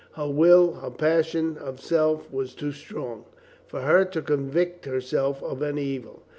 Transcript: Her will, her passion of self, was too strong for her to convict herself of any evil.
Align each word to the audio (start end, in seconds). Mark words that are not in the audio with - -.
Her 0.13 0.27
will, 0.27 0.73
her 0.79 0.89
passion 0.89 1.59
of 1.59 1.79
self, 1.79 2.31
was 2.31 2.55
too 2.55 2.71
strong 2.71 3.25
for 3.67 3.81
her 3.81 4.03
to 4.03 4.23
convict 4.23 4.85
herself 4.87 5.43
of 5.43 5.61
any 5.61 5.83
evil. 5.85 6.23